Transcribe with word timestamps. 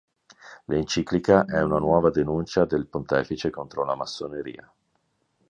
L'Enciclica 0.65 1.45
è 1.45 1.61
una 1.61 1.77
nuova 1.77 2.09
denuncia 2.09 2.65
del 2.65 2.87
Pontefice 2.87 3.51
contro 3.51 3.83
la 3.83 3.93
Massoneria. 3.93 4.73